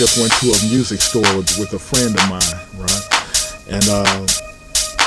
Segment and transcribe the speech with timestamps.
[0.00, 3.04] just went to a music store with, a friend of mine, right?
[3.68, 4.24] And uh,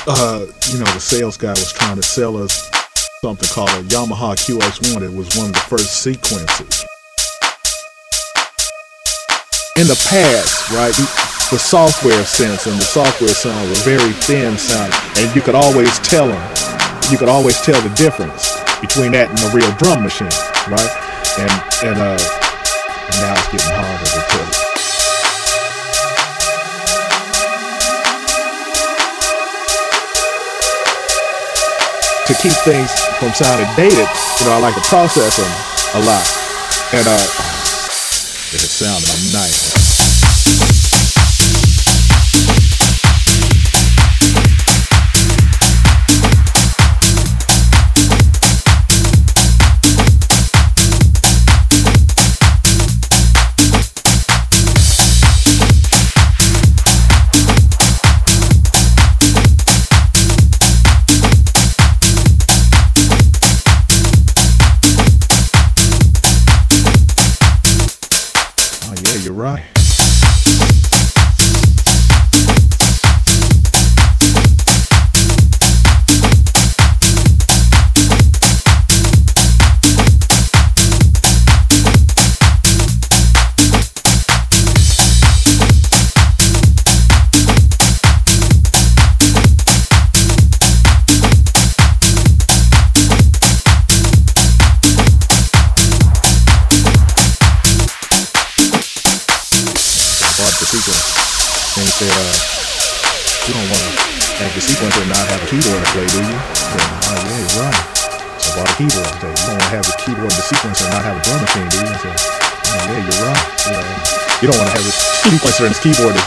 [0.05, 2.69] uh, you know, the sales guy was trying to sell us
[3.25, 5.01] something called a Yamaha QX1.
[5.01, 6.85] It was one of the first sequences.
[9.81, 10.93] In the past, right,
[11.49, 15.97] the software synths and the software sound were very thin sound, and you could always
[16.05, 16.43] tell them.
[17.09, 20.29] You could always tell the difference between that and a real drum machine,
[20.69, 20.93] right?
[21.41, 22.17] And and uh,
[23.25, 24.72] now it's getting harder to tell.
[32.27, 34.07] To keep things from sounding dated,
[34.39, 36.25] you know, I like to process them a lot.
[36.93, 37.23] And uh,
[38.53, 39.92] it sounded nice.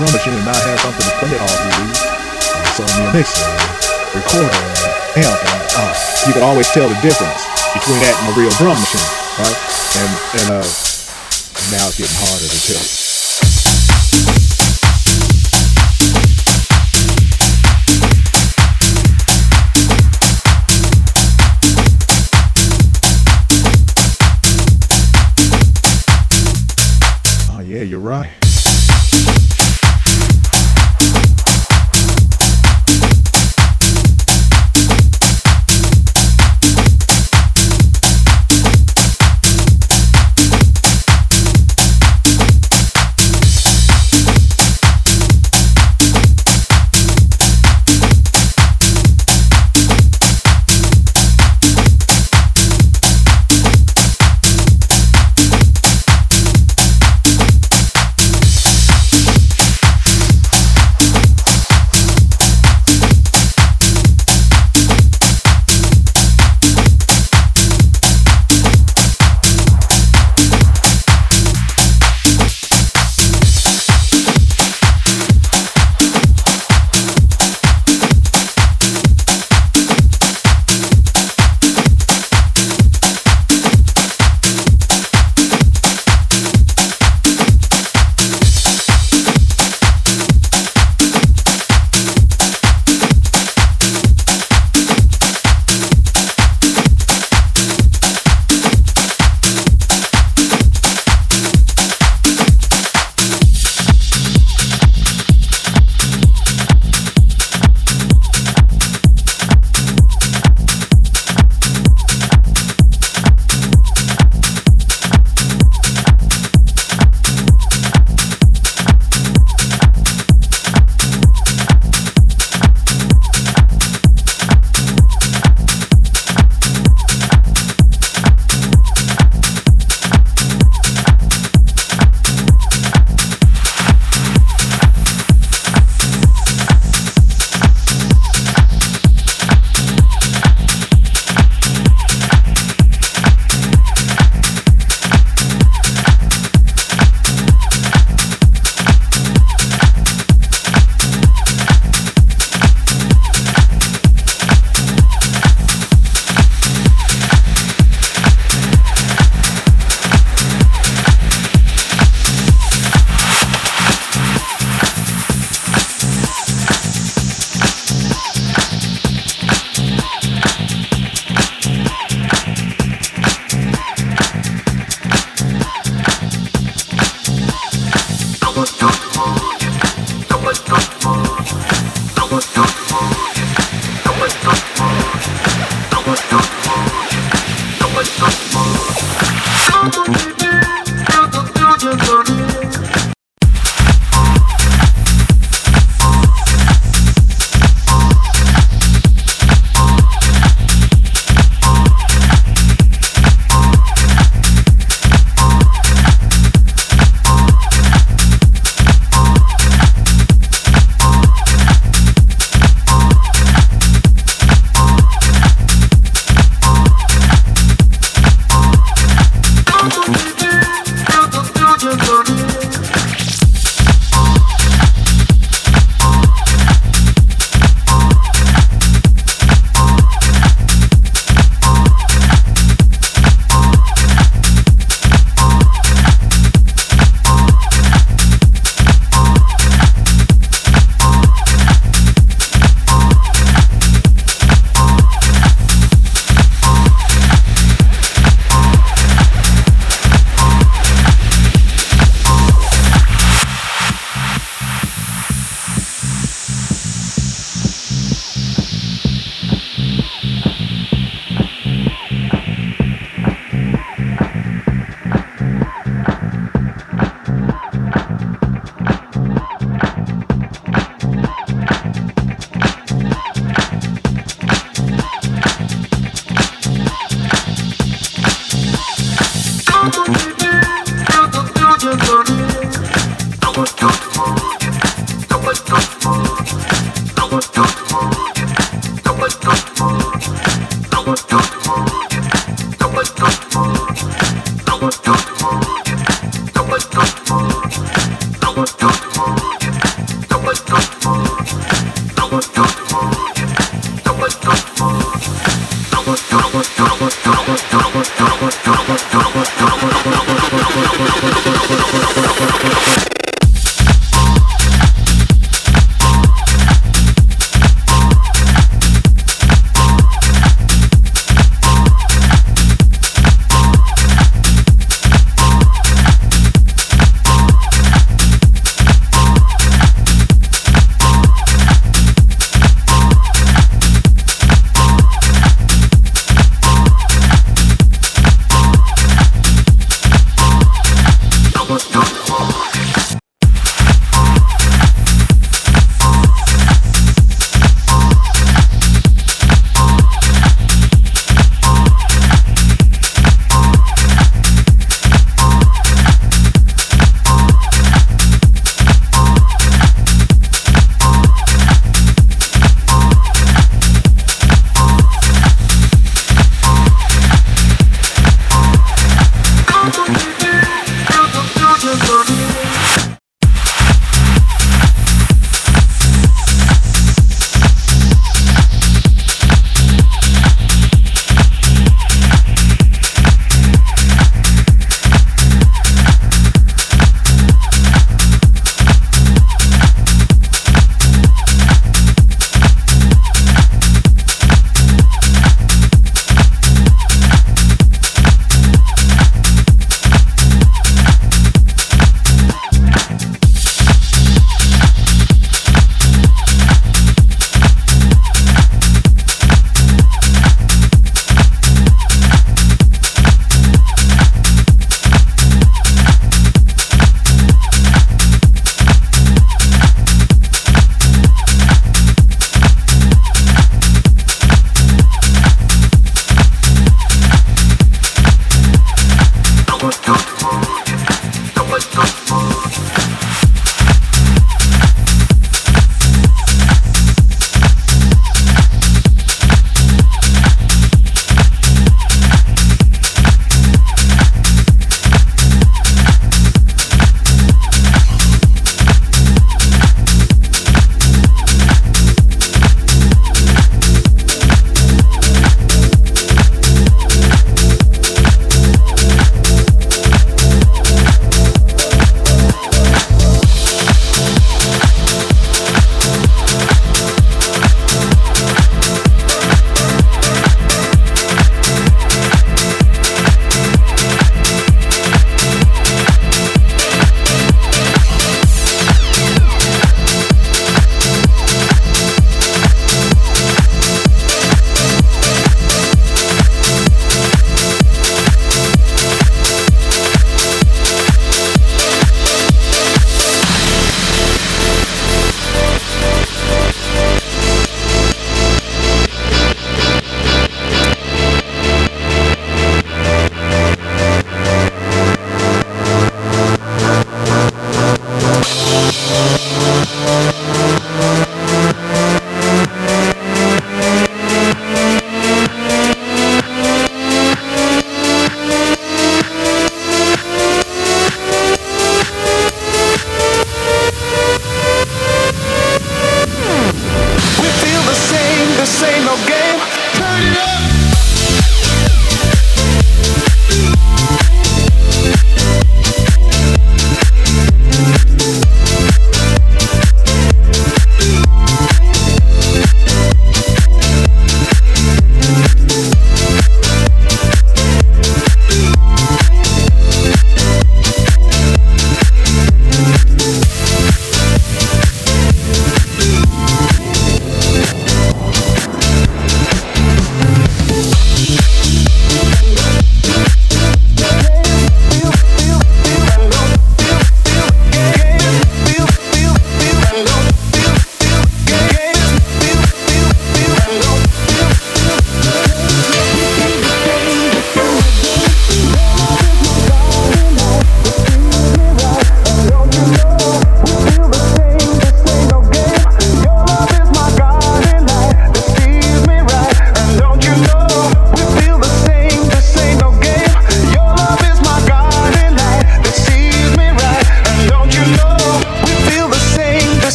[0.00, 1.60] Drum machine, and not have something to play it off of.
[1.60, 3.44] Uh, so I mean, a mixer,
[4.16, 4.48] recorder,
[5.20, 5.92] amp, and uh,
[6.24, 7.44] you can always tell the difference
[7.76, 9.04] between that and a real drum machine,
[9.36, 9.60] right?
[10.00, 10.08] And
[10.40, 10.64] and uh,
[11.68, 12.80] now it's getting harder to tell.
[27.52, 28.39] Oh yeah, you're right.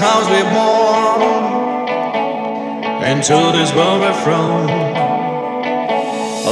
[0.00, 1.20] This we born,
[3.04, 4.66] into this world we're from.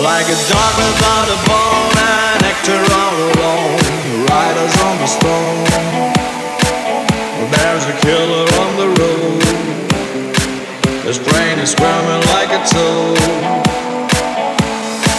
[0.08, 3.80] Like a dog without a bone, an actor all alone.
[4.28, 5.64] Riders on the storm.
[7.56, 9.42] There's a killer on the road.
[11.06, 13.18] His brain is squirming like a toad.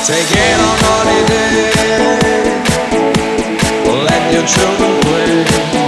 [0.05, 1.73] Take it on holiday.
[4.05, 5.78] Let your children play.